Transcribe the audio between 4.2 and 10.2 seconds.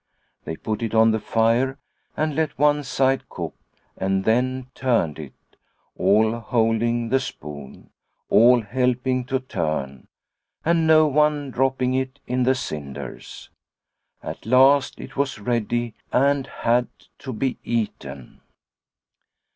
then turned it, all holding the spoon, all helping to turn,